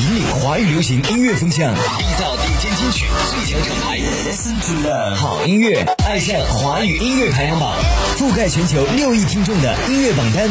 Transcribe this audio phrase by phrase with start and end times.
[0.00, 3.98] 引领华语流行音乐风向，缔造顶尖金曲最强厂牌。
[3.98, 7.74] Listen to love，好音乐，爱上华语音乐排行榜，
[8.16, 10.48] 覆盖全球六亿听众的音乐榜单。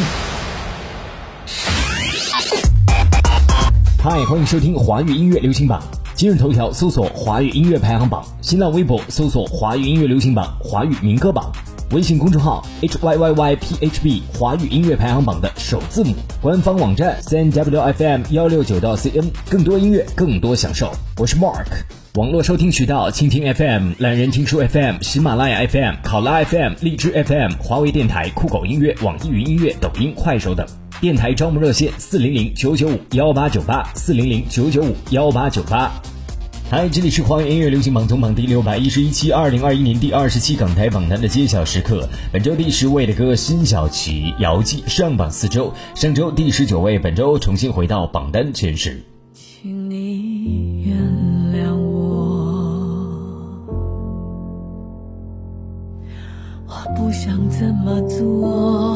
[4.04, 5.82] 嗨，欢迎收听华语音乐流行榜。
[6.14, 11.50] 今日头条搜索华语音乐排行榜，新浪微博搜索华语音乐流行榜、华语民歌榜。
[11.92, 19.10] 微信公众号 h y y y p h b 华语音乐排行榜的首字母，官方网站 c n w f m 幺六九到 c
[19.16, 20.92] n，更多音乐，更多享受。
[21.18, 21.66] 我是 Mark，
[22.16, 30.68] 网络收听渠道：蜻蜓 FM、懒人听书 FM、喜马拉雅 FM、考拉 FM、荔枝 FM、华为电台、酷狗音乐、网易云音乐、抖音、快手等。
[31.00, 35.90] 电台招募热线：四零零九九五幺八九八，四零零九九五幺八九八。
[36.70, 42.06] 嗨，这里是华语音乐流行榜总榜第六百一十一期，二零二一年第二十期港台榜单的揭晓时刻。
[42.30, 49.02] 本周第十位的歌《辛晓琪姚记》上榜四周，上周第十九位，本周重新回到榜单前十。
[49.34, 50.98] 请你原
[51.54, 52.04] 谅我，
[56.68, 58.87] 我不想这么做，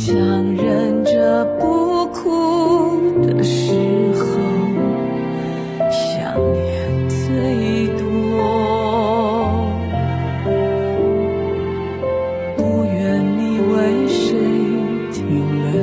[0.00, 0.16] 强
[0.56, 3.74] 忍着不哭的时
[4.14, 4.24] 候，
[5.90, 8.02] 想念最多。
[12.56, 14.38] 不愿你为谁
[15.12, 15.20] 停
[15.70, 15.76] 留。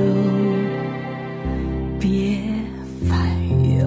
[2.00, 2.40] 别
[3.08, 3.14] 烦
[3.78, 3.86] 忧，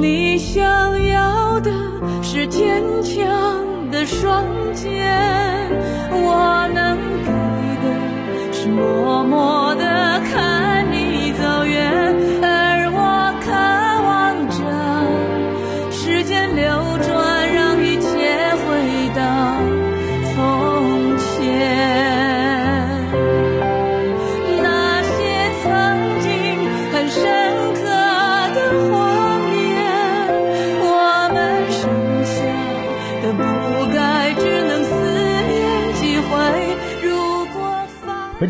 [0.00, 0.62] 你想
[1.08, 1.72] 要的
[2.22, 3.18] 是坚强
[3.90, 5.29] 的双肩，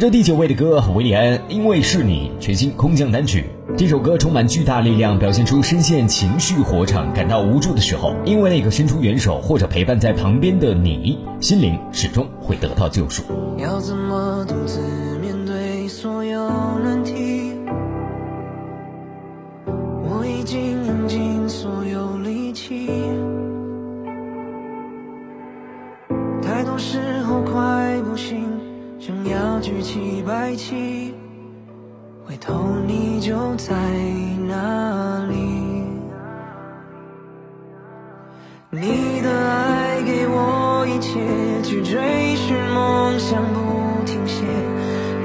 [0.00, 3.44] 这第九位的歌，维里安，因为是你，全新空降单曲。
[3.76, 13.22] 这首歌充满巨大力量，表现出深陷情绪火场、感到无助的时候，因为那个伸出援手或者陪伴在旁边的你，心灵始终会得到救赎。
[13.58, 14.80] 要怎么独自
[30.30, 31.12] 举起，
[32.24, 33.74] 回头你就在
[34.46, 35.34] 哪里？
[38.70, 41.18] 你的爱给我一切，
[41.62, 43.58] 去追寻梦想不
[44.06, 44.44] 停歇，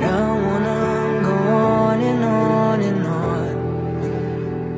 [0.01, 3.05] 让我能够 on and on and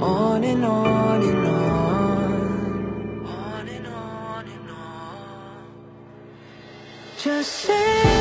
[0.02, 1.48] on，on and on and
[3.24, 4.68] on，on and on and
[7.16, 8.17] on，just say。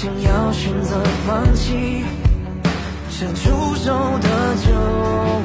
[0.00, 2.04] 想要选择放弃，
[3.10, 5.37] 伸出手的就。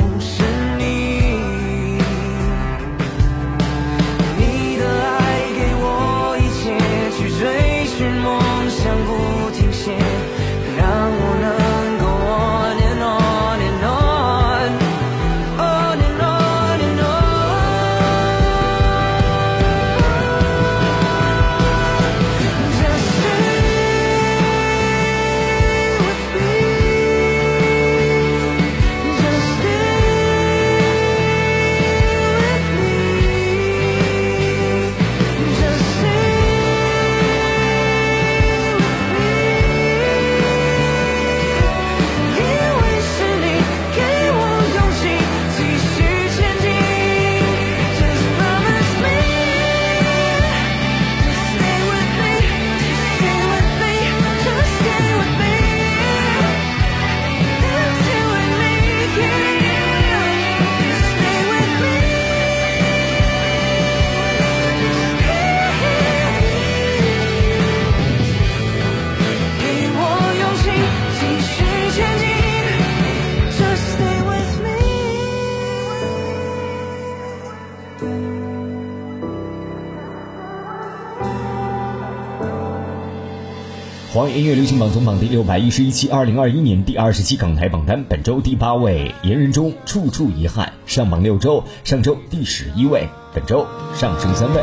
[84.28, 93.66] 音乐流行榜总榜第六百一十一期，二零二一年第二十期港台榜单，本周第八位，言人中处处遗憾，上榜六周，上周第十一位，本周
[93.96, 94.62] 上升三位。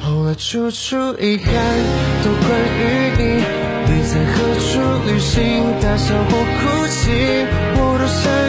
[0.00, 1.54] 后来处处遗憾，
[2.24, 2.82] 都关于
[3.18, 3.44] 你。
[3.90, 4.80] 你在何处
[5.10, 5.40] 旅行？
[5.80, 7.10] 大笑或哭泣，
[7.74, 8.47] 我都想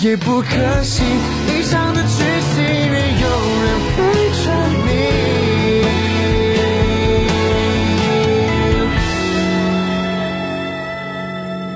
[0.00, 0.46] 也不可
[0.84, 1.02] 惜，
[1.48, 2.08] 一场的剧
[2.54, 3.28] 情，愿有
[3.64, 3.96] 人陪
[4.44, 4.44] 着
[4.86, 4.88] 你。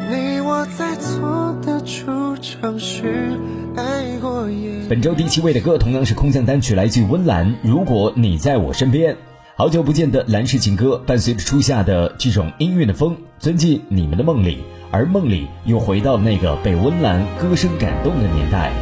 [0.08, 3.36] 你我在错的处尝试
[3.76, 3.82] 爱
[4.20, 4.86] 过也。
[4.88, 7.56] 本周第七位的歌同样是空降单曲，来自于温岚。
[7.64, 9.16] 如果你在我身边，
[9.62, 14.58] 好久不见的蓝氏情歌，伴随着初夏的这种音乐的风，钻进你们的梦里，
[14.90, 18.72] 而梦里又回到那个被温岚歌声感动的年代。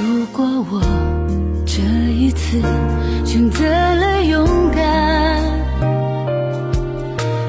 [0.00, 0.82] 如果我
[1.64, 1.80] 这
[2.10, 2.60] 一次
[3.24, 5.44] 选择了勇敢，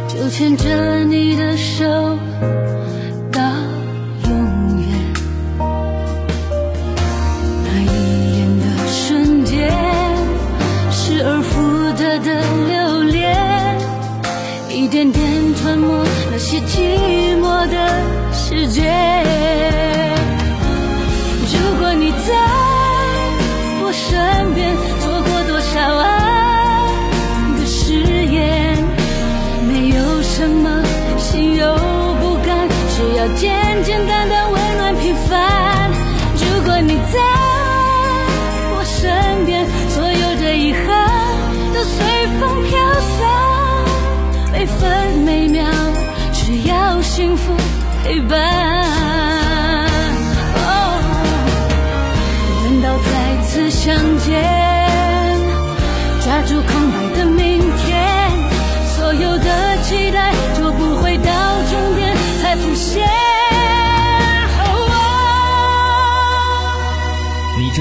[0.07, 1.83] 就牵着你的手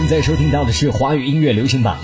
[0.09, 1.99] 在收听到的是华语音乐流行榜。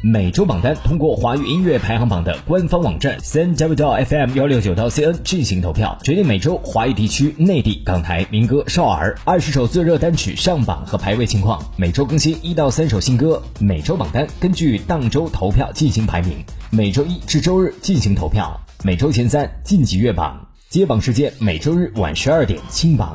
[0.00, 11.62] 每周榜单通过华语音乐排行榜的官方网站三 w 到 fm 幺六九到 cn 进行投票，决定每周华语地区、内地、港台民歌、少儿二十首最热单曲上榜和排位情况。
[11.76, 13.42] 每周更新一到三首新歌。
[13.60, 16.32] 每周榜单根据当周投票进行排名，
[16.70, 23.14] 每周一至周日进行投票，每周前三晋级月榜，揭榜时间每周日晚十二点清榜。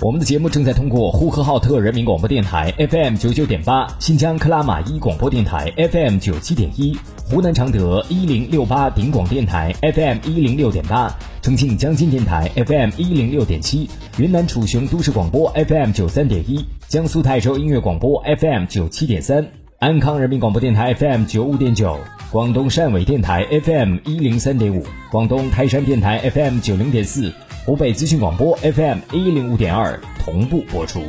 [0.00, 6.98] 我们的节目正在通过呼和浩特人民广播电台 FM 九九点八、新疆克拉玛依广播电台 FM 九七点一、
[7.30, 19.46] 湖南常德一零六八顶广电台 FM 一零六点八、重庆江津电台 FM 一零六点七、云南楚雄都市广播 FM 九三点一、江苏泰州音乐广播 FM 九七点三、
[19.78, 21.96] 安康人民广播电台 FM 九五点九。
[22.34, 27.32] 广东汕尾电台 FM 一零三点五，广东台山电台 FM 九零点四，
[27.66, 31.02] 湖北资讯广播 FM 一零五点二同步播出。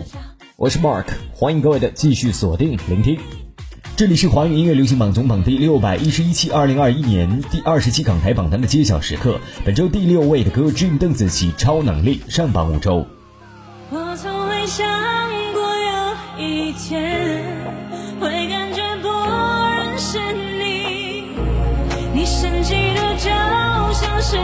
[0.55, 3.19] 我是 Mark，欢迎各位的继续锁定聆听。
[3.97, 9.37] 这里是华语音乐流行榜总榜第六百一十一期，二零二一年第二十期港台榜单的揭晓时刻。
[9.65, 13.05] 本周第六位的歌，Dream 邓紫棋《超能力》上榜五周。
[13.89, 14.87] 我从未想
[15.51, 17.43] 过有一天
[18.21, 21.23] 会感觉不认识你，
[22.13, 23.27] 你神奇的就
[23.93, 24.37] 像是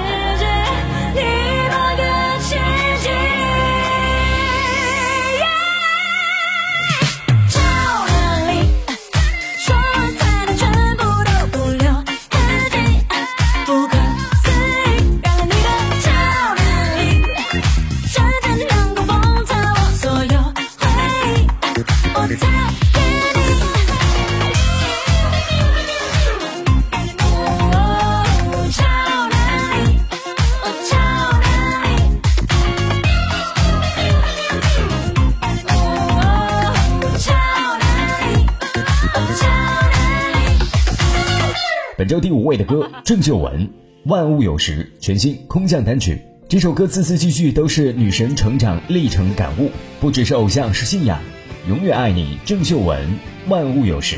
[42.41, 43.67] 本周第五位的歌， 郑秀文
[44.05, 46.19] 《万物有时》全新空降单曲。
[46.49, 49.69] 这首歌字字句句都是女神成长历程感悟，
[49.99, 51.19] 不只是偶像，是信仰。
[51.67, 53.07] 永远爱你，郑秀文
[53.49, 54.15] 《万物有时》。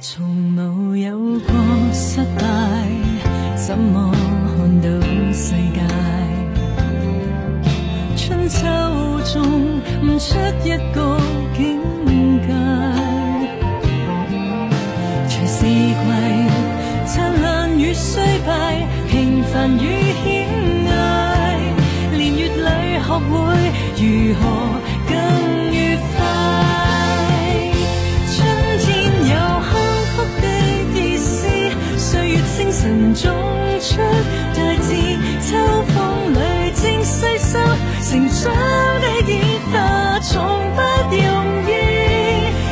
[0.00, 1.54] 从无有过
[1.92, 2.46] 失败，
[3.56, 4.10] 怎么
[4.56, 4.88] 看到
[5.32, 5.80] 世界？
[8.16, 8.66] 春秋
[9.32, 9.42] 中
[10.02, 11.20] 唔出一个
[11.54, 11.78] 境
[24.22, 24.40] 如何
[25.08, 25.16] 更
[25.72, 26.20] 愉快。
[28.36, 28.36] 春
[28.78, 28.84] 天
[29.30, 29.32] 有
[29.64, 29.72] 幸
[30.12, 30.44] 福的
[30.94, 31.32] 意思，
[31.96, 33.24] 歲月星辰種
[33.80, 33.96] 出
[34.54, 34.88] 大志，
[35.40, 35.56] 秋
[35.88, 35.96] 風
[36.34, 36.38] 裏
[36.74, 37.52] 正細收，
[38.10, 38.44] 成長
[39.00, 39.32] 的演
[39.72, 39.74] 化
[40.20, 40.28] 從
[40.76, 40.78] 不
[41.16, 41.24] 容
[41.66, 41.70] 易。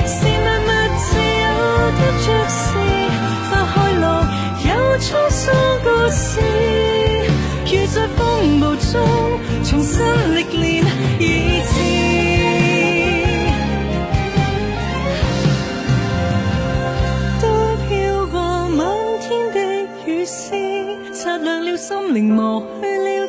[0.07, 1.47] 是萬物自有
[1.97, 2.61] 的爵士，
[3.49, 4.05] 花開落
[4.67, 5.41] 有滄桑
[5.83, 6.29] 故事，
[7.65, 8.21] 如在風
[8.61, 8.93] 暴中
[9.65, 9.97] 重新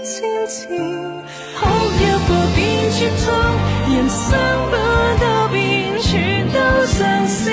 [0.03, 0.67] 去了千次。
[0.67, 1.59] 哭
[1.97, 2.57] 泣過便
[2.91, 3.31] 絕望，
[3.89, 4.19] 人生
[4.69, 4.73] 不
[5.19, 5.57] 多變，
[5.99, 7.43] 全都嘗試。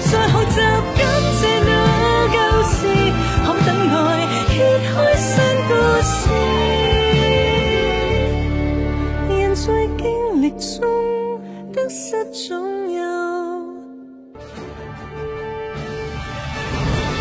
[0.00, 0.56] 再學習
[0.96, 1.00] 感
[1.36, 1.70] 謝那
[2.32, 2.34] 舊
[2.70, 2.76] 時，
[3.44, 3.94] 可等待
[4.48, 4.54] 揭
[4.86, 5.26] 開新
[5.68, 5.70] 故
[6.02, 6.10] 事。
[9.28, 9.66] 人在
[9.98, 10.04] 經
[10.40, 10.44] 歷
[10.78, 10.80] 中
[11.72, 12.46] 得失總
[12.92, 12.96] 有。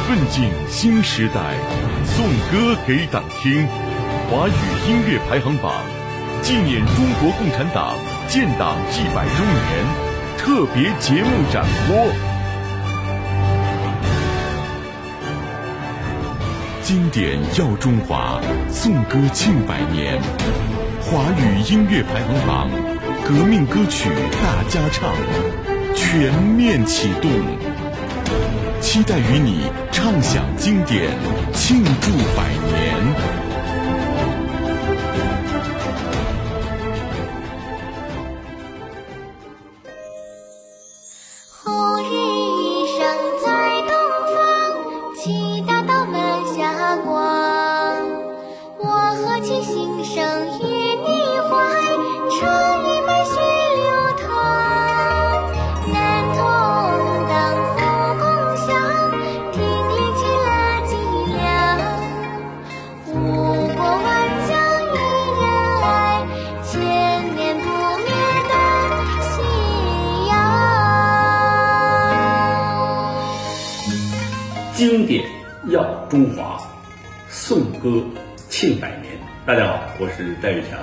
[0.08, 0.36] 奋进
[0.70, 1.40] 新时代，
[2.06, 2.54] 颂歌
[2.88, 3.68] 给党听。
[4.28, 4.52] 华语
[4.90, 5.72] 音乐排行榜
[6.42, 7.96] 纪念中国共产党
[8.28, 9.86] 建党一百周年
[10.38, 11.96] 特别节目展播。
[16.82, 18.42] 经典耀中华，
[18.72, 20.20] 颂歌庆百年。
[21.02, 22.70] 华语音乐排行榜
[23.24, 24.10] 革命歌曲
[24.42, 25.14] 大家唱
[25.96, 27.30] 全面启动。
[28.82, 31.12] 期待与你畅享经典，
[31.54, 32.95] 庆祝百年。
[78.66, 79.14] 庆百年。
[79.46, 80.80] 大家好，我是戴玉强。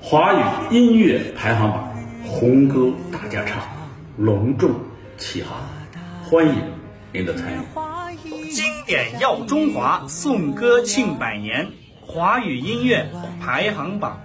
[0.00, 1.92] 华语音乐排行榜
[2.24, 3.60] 红歌大家唱
[4.16, 4.70] 隆重
[5.18, 5.58] 启航，
[6.22, 6.54] 欢迎
[7.12, 8.52] 您的参与。
[8.52, 11.72] 经典耀中华，颂歌庆百年。
[12.06, 14.20] 华语音乐排行榜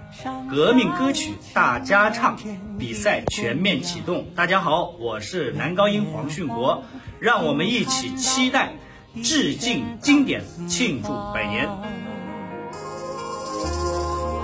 [0.48, 2.36] 革命歌曲大家唱
[2.78, 4.26] 比赛全面启动。
[4.36, 6.84] 大家好，我是男高音黄训国，
[7.18, 8.74] 让我们一起期待，
[9.22, 11.66] 致敬经典，庆祝百年。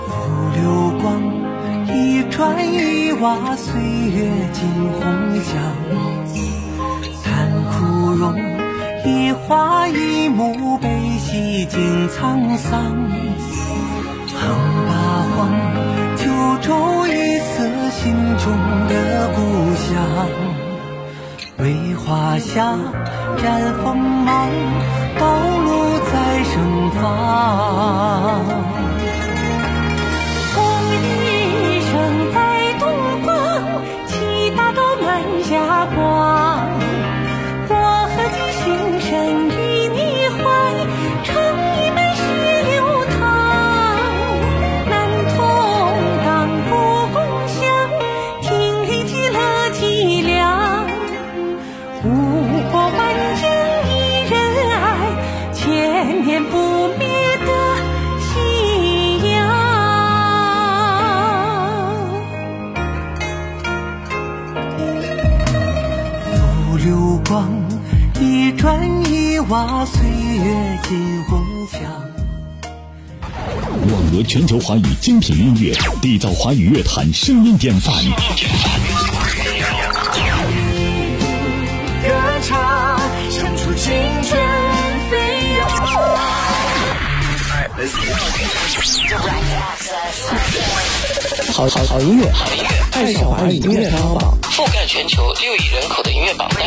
[0.07, 0.11] 浮
[0.55, 1.21] 流光，
[1.87, 4.67] 一砖一瓦，岁月尽
[4.99, 5.01] 红
[5.43, 5.51] 墙。
[7.21, 8.35] 残枯荣，
[9.05, 10.89] 一花一木，悲
[11.19, 12.81] 喜尽沧桑。
[14.35, 14.49] 横
[14.87, 14.91] 八
[15.35, 15.51] 荒，
[16.17, 16.23] 九
[16.61, 18.51] 州一色，心中
[18.89, 19.39] 的故
[19.75, 20.62] 乡。
[21.63, 22.77] 为华夏
[23.37, 24.49] 展锋芒，
[25.17, 25.25] 道
[25.63, 28.43] 路在盛放。
[69.85, 71.79] 岁月尽红墙。
[73.91, 77.93] 网罗全球华语精品音乐，缔造华语乐坛声音典范。
[91.51, 96.61] 好好好音乐，好音乐，爱上华语音乐排行榜，覆盖全球六亿人口的音乐榜单。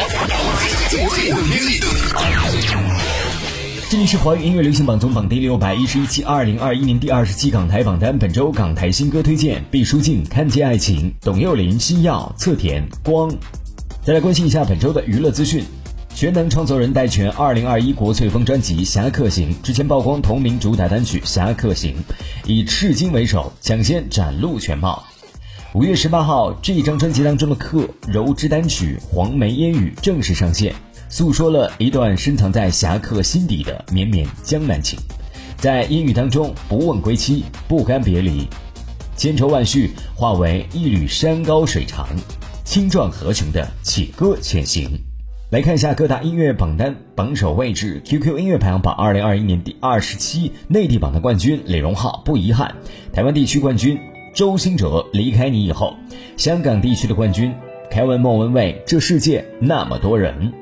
[3.89, 8.19] 这里是华语音乐流行榜总榜第六百一十一期，二零二一年第二十期港台榜单。
[8.19, 13.35] 本周港台新歌推荐：毕书尽《看见爱情》，董又霖《星耀》，侧田光。
[14.05, 15.65] 再来关心一下本周的娱乐资讯。
[16.17, 21.95] 全能创作人戴荃二零二一国粹风专辑《侠客行》之前曝光同名主打单曲《侠客行》，
[22.47, 25.05] 以赤金为首，抢先展露全貌。
[25.75, 30.75] 五月十八号，这一张专辑当中的客柔之单曲《黄梅烟雨》正式上线，
[31.11, 34.99] 诉说了一段深藏在侠客心底的绵绵江南情。
[35.59, 38.49] 在烟雨当中，不问归期，不甘别离，
[39.19, 42.09] 千愁万绪化为一缕山高水长，
[42.65, 44.99] 青壮河穷的起歌前行。
[45.49, 52.75] 来看一下各大音乐榜单榜首位置，QQ 音乐排行榜二零二一年第二十七，内地榜的冠军李荣浩不遗憾，
[53.13, 53.97] 台湾地区冠军
[54.35, 55.95] 周兴哲离开你以后，
[56.37, 57.55] 香港地区的冠军
[57.89, 60.53] 凯文莫文蔚这世界那么多人。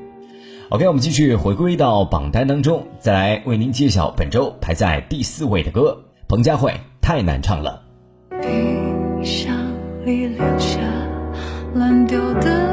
[0.69, 7.83] OK，我们继续回归到榜单当中，再来为您揭晓本周排在第四位的歌，彭佳慧太难唱了。
[8.43, 9.57] 冰箱
[10.05, 10.79] 里留下
[11.73, 12.64] 烂掉的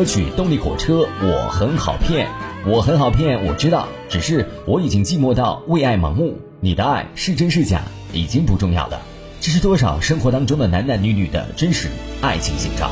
[0.00, 2.26] 歌曲《动力火车》，我很好骗，
[2.64, 9.02] 我很好骗，我知道，只是我已经寂寞到为爱盲目，你的爱是真是假已经不重要了。
[9.42, 11.88] 这是多少生活当中的男男女女的真实
[12.22, 12.90] 爱情写照。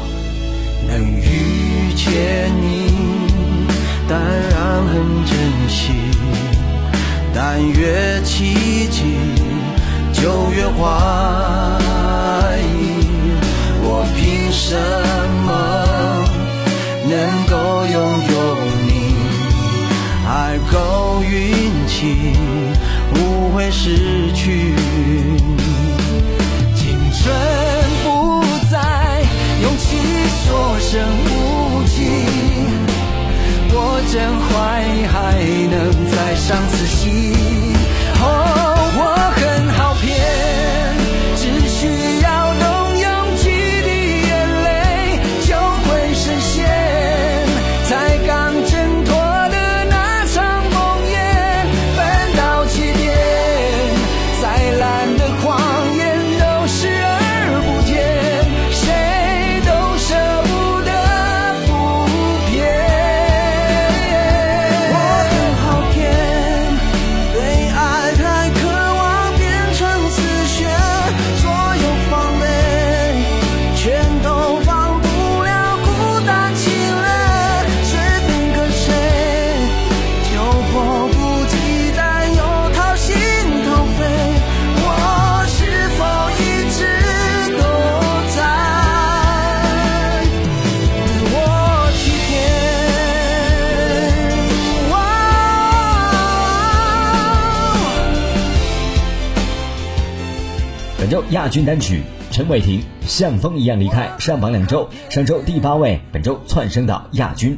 [0.87, 2.93] 能遇见你，
[4.07, 5.35] 当然很珍
[5.67, 5.93] 惜，
[7.35, 9.17] 但越奇迹
[10.13, 13.01] 就越怀疑。
[13.81, 14.77] 我凭什
[15.47, 15.88] 么
[17.09, 17.97] 能够拥
[18.29, 18.35] 有
[18.87, 18.89] 你？
[20.27, 22.35] 爱够运气，
[23.15, 24.75] 不会失去。
[26.75, 27.25] 青春
[28.05, 28.77] 不再，
[29.63, 29.97] 勇气
[30.45, 31.97] 所剩无几。
[33.71, 33.75] 我
[34.13, 35.17] 真怀疑还
[35.71, 35.77] 能
[36.11, 37.38] 再上次戏。
[100.99, 107.57] 本周亚军单曲陈伟霆像风一样离开，上榜两周，上周第八位，本周窜升到亚军。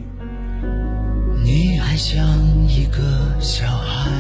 [1.43, 2.23] 你还像
[2.69, 3.01] 一个
[3.41, 4.11] 小孩，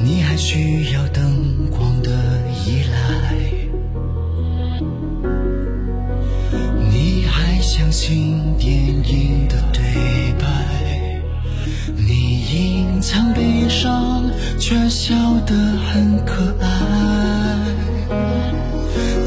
[0.00, 2.10] 你还需要灯光的
[2.64, 3.34] 依赖，
[6.88, 9.82] 你还相信电影的对
[10.38, 10.46] 白，
[11.96, 14.24] 你隐藏悲伤，
[14.58, 16.66] 却笑得很可爱，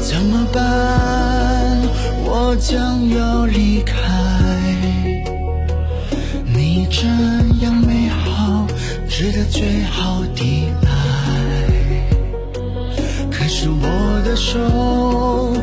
[0.00, 1.78] 怎么办？
[2.24, 3.94] 我将要离开，
[6.52, 7.06] 你这
[7.64, 8.66] 样美好，
[9.08, 10.88] 值得最好的爱。
[13.30, 15.54] 可是我的手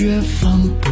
[0.00, 0.89] 远方。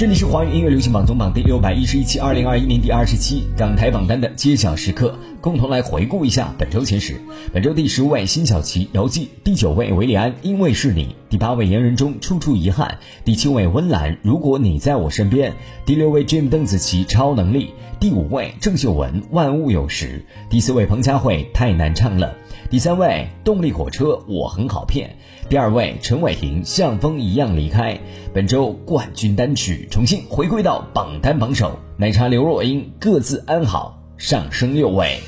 [0.00, 7.18] 这里是华语音乐流行榜总榜第六百一十一期，二零二一年第二十期港台榜单的揭晓时刻，共同来回顾一下本周前十。
[7.52, 15.52] 本周第十位辛晓琪《遥记》，第九位韦礼安《因为是你》，第八位言人中处处遗憾，第七位温岚《如果你在我身边》，
[15.86, 17.66] 第六位 Jim 邓紫棋《超能力》，
[17.98, 22.26] 第五位郑秀文《万物有时》，第四位彭佳慧《太难唱了》。
[22.70, 25.16] 第三位，动力火车，我很好骗。
[25.48, 27.98] 第二位，陈伟霆，像风一样离开。
[28.32, 35.18] 本周冠军单曲重新回归到榜单榜首，奶茶刘若英各自安好，上升六位。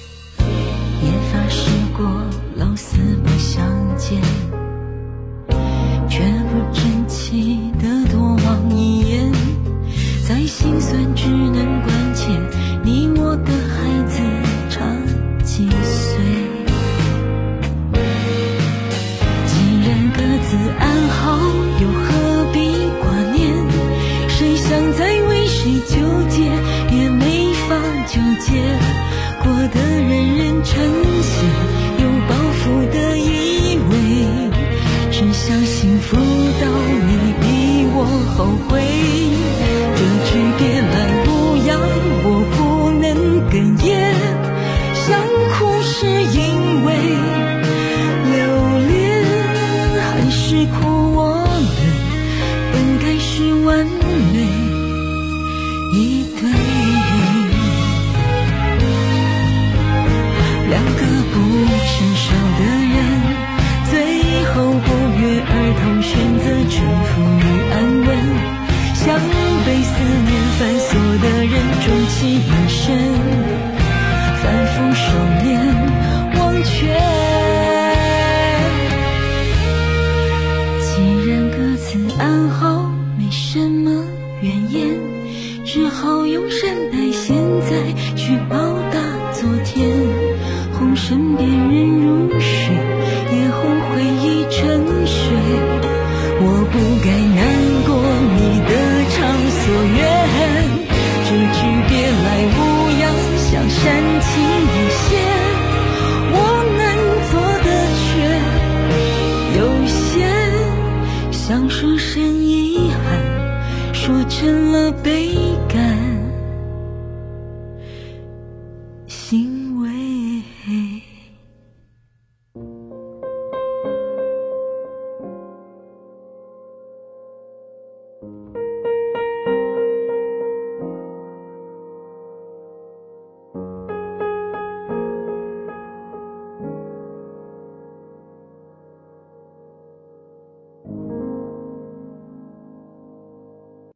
[91.04, 92.38] 身边人如